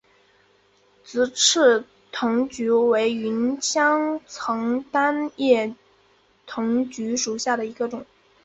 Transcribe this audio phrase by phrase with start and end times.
[1.03, 5.75] 直刺藤橘为芸香科单叶
[6.47, 8.03] 藤橘属下的一个种。